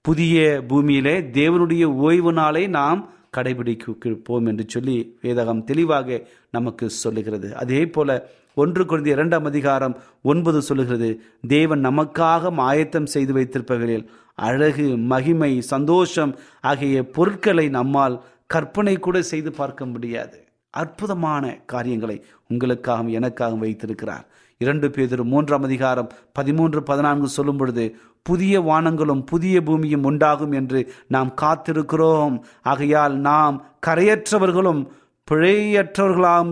புதிய 0.07 0.65
பூமியிலே 0.69 1.15
தேவனுடைய 1.21 1.85
ஓய்வு 2.07 2.33
நாளை 2.33 2.63
நாம் 2.79 3.01
கடைபிடிப்போம் 3.37 4.47
என்று 4.47 4.65
சொல்லி 4.69 4.97
வேதகம் 5.23 5.65
தெளிவாக 5.65 6.19
நமக்கு 6.51 6.87
சொல்லுகிறது. 7.03 7.49
அதே 7.57 7.81
போல 7.87 8.31
ஒன்று 8.55 8.87
குறைந்த 8.87 9.11
இரண்டாம் 9.11 9.45
அதிகாரம் 9.45 9.99
ஒன்பது 10.23 10.63
சொல்லுகிறது 10.63 11.23
தேவன் 11.49 11.85
நமக்காக 11.87 12.53
ஆயத்தம் 12.57 13.07
செய்து 13.07 13.33
வைத்திருப்பவர்களில் 13.35 14.07
அழகு 14.35 14.97
மகிமை 14.97 15.61
சந்தோஷம் 15.61 16.37
ஆகிய 16.61 17.07
பொருட்களை 17.07 17.69
நம்மால் 17.69 18.23
கற்பனை 18.47 18.99
கூட 18.99 19.23
செய்து 19.23 19.51
பார்க்க 19.53 19.87
முடியாது. 19.87 20.45
அற்புதமான 20.71 21.55
காரியங்களை 21.67 22.25
உங்களுக்காகவும் 22.55 23.15
எனக்காகவும் 23.19 23.65
வைத்திருக்கிறார். 23.65 24.27
இரண்டு 24.59 24.91
பேதர் 24.91 25.25
மூன்றாம் 25.25 25.63
அதிகாரம் 25.63 26.11
பதிமூன்று 26.33 26.83
பதினான்கு 26.83 27.29
சொல்லும் 27.29 27.57
பொழுது 27.57 27.97
புதிய 28.23 28.61
வானங்களும் 28.61 29.27
புதிய 29.27 29.63
பூமியும் 29.63 30.05
உண்டாகும் 30.05 30.53
என்று 30.53 30.93
நாம் 31.09 31.35
காத்திருக்கிறோம். 31.41 32.41
ஆகையால் 32.63 33.15
நாம் 33.17 33.65
கரையற்றவர்களும் 33.87 34.87
பிழையற்றவர்களாம் 35.31 36.51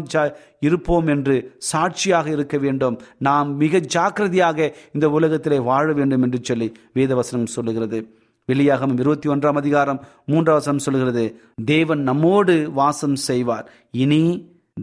இருப்போம் 0.61 1.07
என்று 1.07 1.37
சாட்சியாக 1.59 2.31
இருக்க 2.31 2.59
வேண்டும். 2.59 2.97
நாம் 3.19 3.57
மிக 3.57 3.81
ஜாக்கிரதையாக 3.95 4.75
இந்த 4.95 5.11
உலகத்திலே 5.11 5.59
வாழ 5.59 5.93
வேண்டும் 5.93 6.23
என்று 6.23 6.39
சொல்லி 6.43 6.69
வேதவசனம் 6.95 7.53
சொல்லுகிறது. 7.57 8.01
வெளியாகம் 8.49 8.95
இருபத்தி 8.99 9.29
ஒன்றாம் 9.29 9.59
அதிகாரம் 9.63 10.01
மூன்றாம் 10.27 10.59
வசனம் 10.61 10.85
சொல்லுகிறது 10.87 11.25
தேவன் 11.65 12.03
நம்மோடு 12.03 12.71
வாசம் 12.73 13.19
செய்வார். 13.29 13.67
இனி 13.91 14.23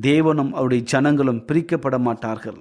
தேவனும் 0.07 0.51
அவருடைய 0.51 0.83
ஜனங்களும் 0.83 1.43
பிரிக்கப்பட 1.47 1.97
மாட்டார்கள். 1.99 2.59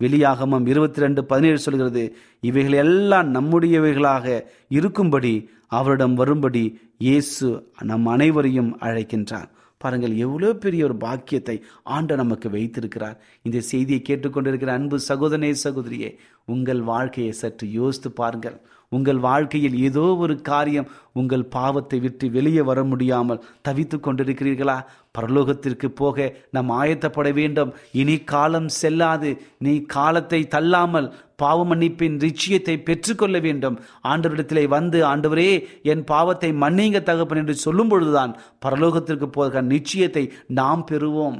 வெளியாகமம் 0.00 0.66
இருபத்தி 0.68 1.00
ரெண்டு 1.00 1.24
பதினேழு 1.24 1.58
சொல்கிறது 1.58 2.02
இவைகள் 2.40 2.78
எல்லாம் 2.84 3.28
நம்முடையவைகளாக 3.34 4.26
இருக்கும்படி 4.68 5.34
அவரிடம் 5.78 6.14
வரும்படி 6.14 6.64
இயேசு 6.98 7.46
நம் 7.82 8.06
அனைவரையும் 8.06 8.72
அழைக்கின்றார். 8.80 9.48
பாருங்கள் 9.80 10.14
எவ்வளோ 10.16 10.50
பெரிய 10.54 10.84
ஒரு 10.84 10.96
பாக்கியத்தை 10.96 11.56
ஆண்ட 11.94 12.14
நமக்கு 12.16 12.48
வைத்திருக்கிறார். 12.50 13.18
இந்த 13.42 13.58
செய்தியை 13.70 14.00
கேட்டுக்கொண்டிருக்கிற 14.02 14.70
அன்பு 14.74 14.98
சகோதரனே 15.08 15.50
சகோதரியே 15.64 16.10
உங்கள் 16.44 16.80
வாழ்க்கையை 16.92 17.32
சற்று 17.32 17.66
யோசித்து 17.72 18.10
பாருங்கள். 18.12 18.56
உங்கள் 18.92 19.18
வாழ்க்கையில் 19.18 19.76
ஏதோ 19.78 20.04
ஒரு 20.24 20.34
காரியம் 20.48 20.90
உங்கள் 21.12 21.44
பாவத்தை 21.56 21.98
விட்டு 22.00 22.26
வெளியே 22.30 22.62
வர 22.62 22.80
முடியாமல் 22.84 23.42
தவித்து 23.62 23.96
கொண்டிருக்கிறீர்களா? 23.98 24.76
பரலோகத்திற்கு 25.18 25.88
போக 26.00 26.26
நாம் 26.50 26.70
ஆயத்தப்பட 26.80 27.28
வேண்டும். 27.40 27.72
இனி 27.92 28.16
காலம் 28.32 28.68
செல்லாது. 28.80 29.30
நீ 29.58 29.74
காலத்தை 29.96 30.40
தள்ளாமல் 30.54 31.08
பாவ 31.36 31.64
மன்னிப்பின் 31.64 32.16
நிச்சயத்தை 32.16 32.74
பெற்றுக்கொள்ள 32.82 33.38
வேண்டும். 33.38 33.76
ஆண்டவரிடத்திலே 34.04 34.64
வந்து 34.68 35.00
ஆண்டவரே 35.06 35.50
என் 35.82 36.04
பாவத்தை 36.04 36.52
மன்னிங்க 36.52 37.02
தகப்பன் 37.02 37.38
என்று 37.38 37.54
சொல்லும் 37.54 37.88
பொழுதுதான் 37.88 38.32
பரலோகத்திற்கு 38.66 39.28
போக 39.38 39.62
நிச்சயத்தை 39.62 40.24
நாம் 40.60 40.84
பெறுவோம். 40.90 41.38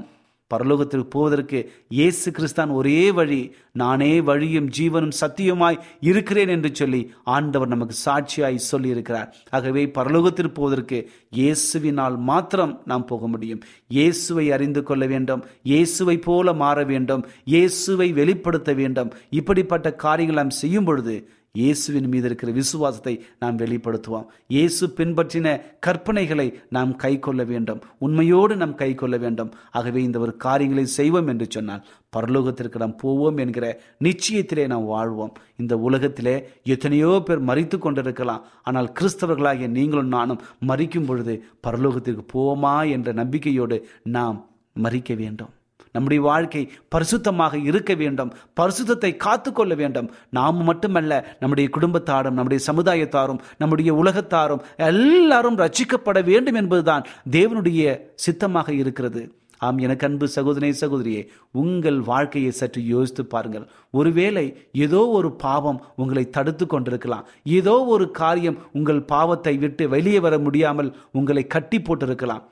பரலோகத்திற்கு 0.51 1.09
போவதற்கு 1.15 1.59
இயேசு 1.99 2.29
கிறிஸ்தான் 2.31 2.73
ஒரே 2.79 3.01
வழி 3.13 3.41
நானே 3.83 4.11
வழியும் 4.21 4.69
ஜீவனும் 4.77 5.17
சத்தியமாய் 5.21 5.79
இருக்கிறேன் 6.01 6.53
என்று 6.57 6.71
சொல்லி 6.75 7.01
ஆண்டவர் 7.37 7.73
நமக்கு 7.75 7.95
சாட்சியாய் 8.05 8.59
சொல்லி 8.71 8.89
இருக்கிறார் 8.89 9.31
ஆகவே 9.51 9.83
பரலோகத்திற்கு 9.99 10.59
போவதற்கு 10.61 10.99
இயேசுவினால் 11.37 12.17
மாத்திரம் 12.31 12.75
நாம் 12.85 13.07
போக 13.07 13.27
முடியும். 13.27 13.63
இயேசுவை 13.97 14.47
அறிந்து 14.57 14.83
கொள்ள 14.83 15.07
வேண்டும் 15.07 15.43
இயேசுவை 15.73 16.17
போல 16.19 16.55
மாற 16.63 16.85
வேண்டும் 16.85 17.25
இயேசுவை 17.55 18.09
வெளிப்படுத்த 18.13 18.73
வேண்டும். 18.83 19.11
இப்படிப்பட்ட 19.31 19.95
காரியங்கள் 20.05 20.41
நாம் 20.43 20.59
செய்யும் 20.63 20.85
பொழுது 20.85 21.17
இயேசுவின் 21.61 22.09
மீது 22.13 22.27
இருக்கிற 22.29 22.51
விசுவாசத்தை 22.61 23.15
நாம் 23.43 23.61
வெளிப்படுத்துவோம். 23.63 24.27
இயேசு 24.55 24.85
பின்பற்றின 24.99 25.49
கற்பனைகளை 25.87 26.49
நாம் 26.77 26.93
கை 27.05 27.13
கொள்ள 27.27 27.45
வேண்டும். 27.53 27.81
உண்மையோடு 28.07 28.57
நாம் 28.63 28.75
கை 28.83 28.91
கொள்ள 29.03 29.17
வேண்டும். 29.25 29.53
ஆகவே 29.79 30.03
இந்த 30.09 30.19
ஒரு 30.25 30.35
காரியங்களை 30.47 30.85
செய்வோம் 30.99 31.31
என்று 31.35 31.49
சொன்னால் 31.57 31.85
பரலோகத்திற்கு 32.17 32.83
நாம் 32.83 32.99
போவோம் 33.03 33.41
என்கிற 33.45 33.67
நிச்சயத்திலே 34.07 34.65
நாம் 34.73 34.91
வாழ்வோம். 34.95 35.35
இந்த 35.63 35.75
உலகத்திலே 35.89 36.37
எத்தனையோ 36.75 37.11
பேர் 37.29 37.47
மறித்து 37.51 37.79
கொண்டிருக்கலாம். 37.79 38.45
ஆனால் 38.69 38.93
கிறிஸ்தவர்களாகிய 39.01 39.69
நீங்களும் 39.79 40.15
நானும் 40.17 40.45
மறிக்கும் 40.71 41.09
பொழுது 41.11 41.37
பரலோகத்திற்கு 41.67 42.25
போவோமா 42.35 42.77
என்ற 42.97 43.13
நம்பிக்கையோடு 43.23 43.79
நாம் 44.17 44.39
மறிக்க 44.85 45.13
வேண்டும். 45.23 45.53
நம்முடைய 45.97 46.21
வாழ்க்கை 46.29 46.63
பரிசுத்தமாக 46.95 47.63
இருக்க 47.71 47.95
வேண்டும் 48.03 48.35
பரிசுத்தத்தை 48.61 49.13
காத்து 49.27 49.53
கொள்ள 49.53 49.73
வேண்டும். 49.83 50.11
நாம் 50.39 50.61
மட்டுமல்ல 50.71 51.23
நம்முடைய 51.43 51.69
குடும்பத்தாரும் 51.77 52.39
நம்முடைய 52.41 52.63
சமுதாயத்தாரும் 52.69 53.43
நம்முடைய 53.63 53.93
உலகத்தாரும் 54.03 54.65
எல்லாரும் 54.91 55.59
ரட்சிக்கப்பட 55.65 56.21
வேண்டும் 56.31 56.61
என்பதுதான் 56.63 57.09
தேவனுடைய 57.39 57.99
சித்தமாக 58.27 58.71
இருக்கிறது. 58.83 59.25
ஆம் 59.67 59.79
எனக்கு 59.85 60.05
அன்பு 60.07 60.27
சகோதரே 60.35 60.71
சகோதரியே 60.81 61.21
உங்கள் 61.61 61.99
வாழ்க்கையை 62.09 62.51
சற்று 62.59 62.81
யோசித்து 62.95 63.23
பாருங்கள். 63.35 63.65
ஒருவேளை 63.99 64.45
ஏதோ 64.85 65.01
ஒரு 65.19 65.29
பாவம் 65.45 65.79
உங்களை 66.03 66.25
தடுத்து 66.37 66.65
கொண்டிருக்கலாம். 66.67 67.25
ஏதோ 67.59 67.75
ஒரு 67.95 68.07
காரியம் 68.21 68.61
உங்கள் 68.79 69.01
பாவத்தை 69.15 69.55
விட்டு 69.65 69.87
வெளியே 69.95 70.21
வர 70.27 70.37
முடியாமல் 70.47 70.91
உங்களை 71.21 71.45
கட்டி 71.55 71.81
போட்டிருக்கலாம். 71.81 72.45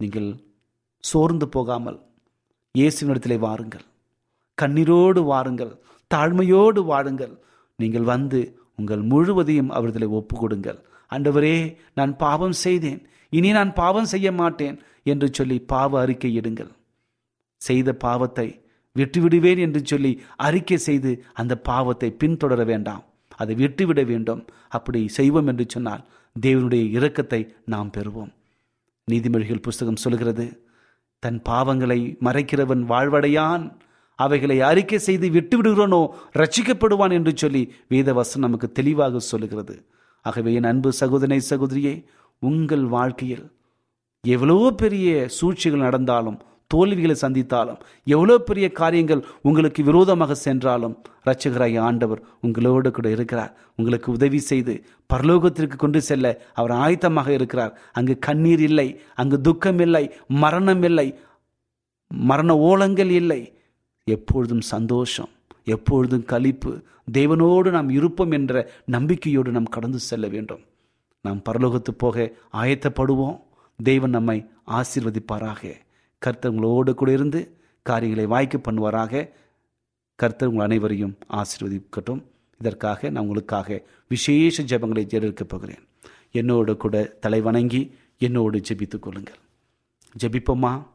நீங்கள் 0.00 0.30
சோர்ந்து 1.04 1.48
போகாமல் 1.56 1.98
இயேசுவினிடத்திலே 2.78 3.36
வாருங்கள். 3.46 3.84
கண்ணீரோடு 4.58 5.20
வாருங்கள். 5.30 5.72
தாழ்மையோடு 6.10 6.80
வாழுங்கள் 6.90 7.34
நீங்கள் 7.78 8.06
வந்து 8.12 8.40
உங்கள் 8.80 9.02
முழுவதையும் 9.10 9.70
அவர்களை 9.78 10.08
ஒப்பு 10.18 10.34
கொடுங்கள் 10.42 10.78
ஆண்டவரே 11.10 11.56
நான் 11.98 12.12
பாவம் 12.22 12.56
செய்தேன். 12.64 13.00
இனி 13.32 13.50
நான் 13.58 13.72
பாவம் 13.80 14.08
செய்ய 14.12 14.28
மாட்டேன் 14.40 14.76
என்று 15.12 15.28
சொல்லி 15.38 15.56
பாவ 15.72 16.00
அறிக்கை 16.04 16.30
இடுங்கள். 16.40 16.72
செய்த 17.60 17.90
பாவத்தை 18.06 18.48
விட்டுவிடுவேன் 18.96 19.60
என்று 19.66 19.80
சொல்லி 19.90 20.12
அறிக்கை 20.46 20.78
செய்து 20.88 21.10
அந்த 21.40 21.54
பாவத்தை 21.70 22.08
பின்தொடர 22.22 22.62
வேண்டாம். 22.72 23.04
அதை 23.40 23.54
விட்டுவிட 23.62 24.00
வேண்டும். 24.12 24.42
அப்படி 24.76 25.00
செய்வோம் 25.18 25.50
என்று 25.52 25.66
சொன்னால் 25.74 26.02
தேவனுடைய 26.36 26.84
இரக்கத்தை 26.98 27.40
நாம் 27.74 27.94
பெறுவோம். 27.96 28.32
நீதிமொழிகள் 29.08 29.64
புஸ்தகம் 29.66 30.02
சொல்கிறது 30.04 30.46
தன் 31.22 31.40
பாவங்களை 31.48 31.98
மறைக்கிறவன் 32.26 32.82
வாழ்வடையான். 32.92 33.64
அவைகளை 34.18 34.56
அறிக்கை 34.60 34.98
செய்து 34.98 35.26
விட்டு 35.30 35.56
விடுகிறோனோ 35.58 36.00
ரட்சிக்கப்படுவான் 36.38 37.14
என்று 37.18 37.32
சொல்லி 37.34 37.62
வேதவசன் 37.90 38.44
நமக்கு 38.46 38.68
தெளிவாக 38.78 39.20
சொல்லுகிறது. 39.30 39.74
ஆகவே 40.24 40.50
என் 40.58 40.70
அன்பு 40.70 40.90
சகோதரனை 40.92 41.40
சகோதரியே 41.50 41.94
உங்கள் 42.42 42.84
வாழ்க்கையில் 42.96 43.44
எவ்வளோ 44.24 44.56
பெரிய 44.82 45.28
சூழ்ச்சிகள் 45.38 45.86
நடந்தாலும் 45.86 46.38
தோல்விகளை 46.72 47.16
சந்தித்தாலும் 47.20 47.80
எவ்வளோ 48.14 48.36
பெரிய 48.48 48.66
காரியங்கள் 48.80 49.22
உங்களுக்கு 49.48 49.80
விரோதமாக 49.88 50.36
சென்றாலும் 50.46 50.94
ரட்சகராய் 51.28 51.76
ஆண்டவர் 51.88 52.22
உங்களோடு 52.44 52.90
கூட 52.96 53.08
இருக்கிறார். 53.16 53.52
உங்களுக்கு 53.78 54.08
உதவி 54.16 54.40
செய்து 54.50 54.74
பரலோகத்திற்கு 55.10 55.76
கொண்டு 55.82 56.00
செல்ல 56.08 56.26
அவர் 56.60 56.74
ஆயத்தமாக 56.84 57.28
இருக்கிறார். 57.38 57.74
அங்கு 57.98 58.16
கண்ணீர் 58.26 58.64
இல்லை 58.68 58.88
அங்கு 59.20 59.38
துக்கம் 59.48 59.82
இல்லை 59.86 60.04
மரணம் 60.44 60.84
இல்லை 60.90 61.08
மரண 62.10 62.50
ஓலங்கள் 62.70 63.12
இல்லை. 63.20 63.40
எப்பொழுதும் 64.06 64.64
சந்தோஷம் 64.74 65.30
எப்பொழுதும் 65.74 66.28
கழிப்பு. 66.32 66.72
தேவனோடு 67.18 67.68
நாம் 67.76 67.90
இருப்போம் 67.98 68.32
என்ற 68.38 68.54
நம்பிக்கையோடு 68.94 69.50
நாம் 69.56 69.72
கடந்து 69.76 69.98
செல்ல 70.08 70.26
வேண்டும். 70.34 70.62
நாம் 71.24 71.40
பரலோகத்து 71.48 71.92
போக 72.02 72.24
ஆயத்தப்படுவோம். 72.62 73.38
தேவன் 73.78 74.14
நம்மை 74.16 74.38
ஆசீர்வதிப்பாராக. 74.78 75.62
கர்த்தர் 76.24 76.50
உங்களோடு 76.50 76.94
கூட 76.94 77.12
இருந்து 77.12 77.40
காரியங்களை 77.82 78.26
வாய்க்க 78.26 78.58
பண்ணுவாராக. 78.58 79.28
கர்த்தர் 80.14 80.48
உங்கள் 80.48 80.64
அனைவரையும் 80.64 81.16
ஆசீர்வதிக்கட்டும். 81.32 82.22
இதற்காக 82.60 83.10
நான் 83.10 83.22
உங்களுக்காக 83.22 83.82
விசேஷ 84.08 84.62
ஜெபங்களை 84.62 85.04
ஜெயிக்கப் 85.12 85.48
போகிறேன். 85.48 85.88
என்னோடு 86.30 86.76
கூட 86.76 87.02
தலை 87.20 87.40
வணங்கி 87.40 87.94
என்னோடு 88.18 88.60
ஜெபித்துக் 88.68 88.98
கொள்ளுங்கள். 88.98 89.38
ஜெபிப்போமா? 90.22 90.86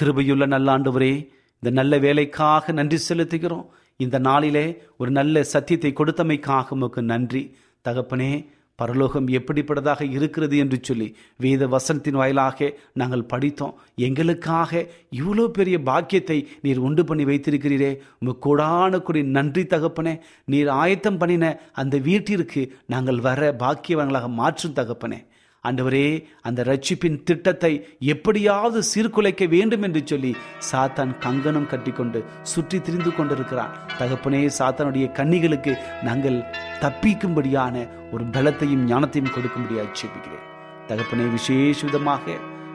கிருபையுள்ள 0.00 0.46
நல்ல 0.46 0.78
ஆண்டவரே 0.78 1.12
இந்த 1.54 1.70
நல்ல 1.70 1.98
வேலைக்காக 1.98 2.72
நன்றி 2.72 2.98
செலுத்துகிறோம். 3.08 3.66
இந்த 3.96 4.18
நாளிலே 4.18 4.82
ஒரு 4.98 5.10
நல்ல 5.10 5.42
சத்தியத்தை 5.42 5.92
கொடுத்தமைக்காக 5.92 6.66
உமக்கு 6.68 7.02
நன்றி. 7.02 7.56
தகப்பனே 7.84 8.46
பரலோகம் 8.76 9.28
எப்படிப்பட்டதாக 9.28 10.10
இருக்கிறது 10.10 10.56
என்று 10.56 10.78
சொல்லி 10.82 11.16
வேத 11.36 11.66
வசனத்தின் 11.66 12.18
வாயிலாக 12.20 12.68
நாங்கள் 12.92 13.24
படித்தோம். 13.24 13.74
எங்களுக்காக 13.96 14.86
இவ்வளோ 15.10 15.46
பெரிய 15.48 15.76
பாக்கியத்தை 15.82 16.38
நீர் 16.62 16.78
உண்டு 16.78 17.04
பண்ணி 17.04 17.24
வைத்திருக்கிறீரே. 17.24 17.92
உங்கள் 18.20 18.42
கூடான 18.46 19.02
கூடி 19.02 19.22
நன்றி 19.22 19.62
தகப்பனே. 19.62 20.14
நீர் 20.44 20.68
ஆயத்தம் 20.68 21.18
பண்ணின 21.18 21.60
அந்த 21.72 21.96
வீட்டிற்கு 21.98 22.64
நாங்கள் 22.86 23.20
வர 23.20 23.56
பாக்கியவங்களாக 23.58 24.28
மாற்றும் 24.42 24.74
தகப்பனே. 24.74 25.20
ஆண்டவரே 25.66 26.06
அந்த 26.48 26.60
ரட்சிப்பின் 26.70 27.18
திட்டத்தை 27.28 27.70
எப்படியாவது 28.14 28.78
சீர்குலைக்க 28.90 29.48
வேண்டும் 29.54 29.84
என்று 29.86 30.02
சொல்லி 30.10 30.32
சாத்தான் 30.70 31.12
கங்கணம் 31.24 31.70
கட்டிக்கொண்டு 31.72 32.20
சுற்றி 32.52 32.80
திரிந்து 32.80 33.12
கொண்டிருக்கிறான். 33.14 33.76
தகப்பனே 34.00 34.42
சாத்தானுடைய 34.58 35.06
கன்னிகளுக்கு 35.18 35.74
நாங்கள் 36.08 36.38
தப்பிக்கும்படியான 36.84 37.86
ஒரு 38.14 38.26
பலத்தையும் 38.36 38.84
ஞானத்தையும் 38.92 39.34
கொடுக்கும்படியாக 39.36 39.96
ஜெபிக்கிறேன். 40.00 40.44
தகப்பனே 40.90 41.24
விசேஷ 41.36 41.86
விதமாக 41.86 42.24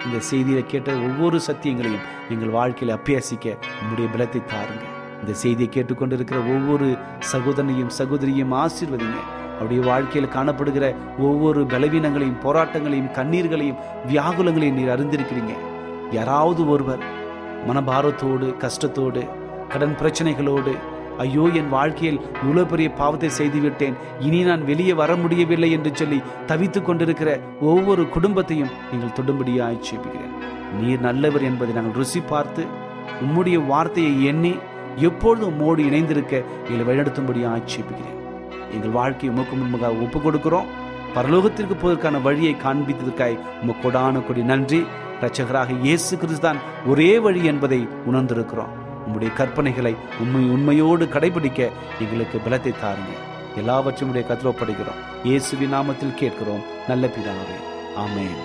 இந்த 0.06 0.20
செய்தியை 0.30 0.64
கேட்ட 0.66 0.92
ஒவ்வொரு 1.08 1.38
சத்தியங்களையும் 1.48 2.08
எங்கள் 2.34 2.56
வாழ்க்கையில் 2.58 2.96
அபியாசிக்க 2.98 3.56
உங்களுடைய 3.82 4.08
பலத்தை 4.16 4.42
தாருங்க. 4.54 4.86
இந்த 5.22 5.34
செய்தியை 5.44 5.70
கேட்டுக்கொண்டிருக்கிற 5.74 6.40
ஒவ்வொரு 6.56 6.88
சகோதரனையும் 7.34 7.94
சகோதரியும் 8.00 8.56
ஆசீர்வதிங்க. 8.64 9.20
அவருடைய 9.62 9.82
வாழ்க்கையில் 9.86 10.34
காணப்படுகிற 10.36 10.86
ஒவ்வொரு 11.20 11.64
பலவீனங்களையும் 11.64 12.44
போராட்டங்களையும் 12.44 13.12
கண்ணீர்களையும் 13.16 13.82
வியாகுலங்களையும் 14.08 14.78
நீர் 14.78 14.94
அறிந்திருக்கிறீங்க. 14.96 15.54
யாராவது 16.12 16.66
ஒருவர் 16.66 17.04
மனபாரத்தோடு 17.68 18.48
கஷ்டத்தோடு 18.60 19.22
கடன் 19.70 19.98
பிரச்சனைகளோடு 20.00 20.72
ஐயோ 21.18 21.44
என் 21.54 21.70
வாழ்க்கையில் 21.70 22.20
இவ்வளோ 22.42 22.64
பெரிய 22.66 22.90
பாவத்தை 22.92 23.30
செய்துவிட்டேன் 23.30 23.96
இனி 24.20 24.44
நான் 24.44 24.66
வெளியே 24.66 24.94
வர 24.94 25.16
முடியவில்லை 25.16 25.72
என்று 25.72 25.92
சொல்லி 25.96 26.20
தவித்துக் 26.48 26.86
கொண்டிருக்கிற 26.86 27.30
ஒவ்வொரு 27.62 28.10
குடும்பத்தையும் 28.10 28.74
நீங்கள் 28.92 29.16
தொடும்படியாய் 29.20 29.84
செய்கிறேன் 29.84 30.34
நீர் 30.80 31.00
நல்லவர் 31.00 31.42
என்பதை 31.42 31.74
நாங்கள் 31.74 31.94
ருசி 31.94 32.22
பார்த்து 32.24 32.64
உம்முடைய 33.22 33.66
வார்த்தையை 33.68 34.24
எண்ணி 34.24 34.54
எப்பொழுதும் 35.02 35.52
உம்மோடு 35.52 35.84
இணைந்திருக்க 35.86 36.34
எங்களை 36.64 36.86
வழிநடத்தும்படி 36.88 37.44
ஆட்சேபிக்கிறேன் 37.54 38.18
எங்கள் 38.72 38.90
வாழ்க்கையை 38.90 39.38
உமக்கு 39.38 39.56
முன்பாக 39.56 39.94
ஒப்பு 39.94 40.20
கொடுக்கிறோம் 40.20 40.66
பரலோகத்திற்கு 41.16 41.76
போவதற்கான 41.76 42.22
வழியை 42.22 42.56
காண்பித்ததற்காய் 42.56 43.40
உமக்கு 43.62 43.92
கொடான 43.92 44.26
கொடி 44.28 44.44
நன்றி. 44.44 44.86
இரட்சகராக 45.22 45.80
இயேசு 45.82 46.18
கிறிஸ்தான் 46.18 46.60
ஒரே 46.86 47.20
வழி 47.20 47.46
என்பதை 47.46 47.88
உணர்ந்திருக்கிறோம். 48.08 48.72
உம்முடைய 49.08 49.32
கற்பனைகளை 49.38 49.96
உண்மை 50.20 50.50
உண்மையோடு 50.50 51.06
கடைபிடிக்க 51.06 51.72
எங்களுக்கு 52.00 52.38
பலத்தை 52.38 52.74
தாருங்க. 52.84 53.14
எல்லாவற்றையும் 53.56 54.10
உடைய 54.10 54.28
கத்தில் 54.28 54.52
ஒப்படைக்கிறோம். 54.52 55.00
நாமத்தில் 55.76 56.14
கேட்கிறோம். 56.14 56.64
நல்ல 56.88 57.08
பிதாவே 57.08 57.58
ஆமேன். 57.98 58.40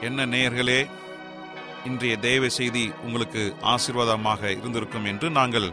என்ன 0.00 0.26
நேயர்களே 0.26 0.86
இன்றைய 1.84 2.16
தேவ 2.16 2.48
செய்தி 2.48 2.92
உங்களுக்கு 3.04 3.54
ஆசீர்வாதமாக 3.62 4.50
இருந்திருக்கும் 4.50 5.04
என்று 5.04 5.30
நாங்கள் 5.30 5.72